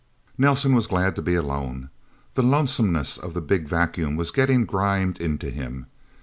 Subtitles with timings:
[0.35, 1.91] Nelsen was glad to be alone.
[2.33, 5.85] The lonesomeness of the Big Vacuum was getting grimed into him.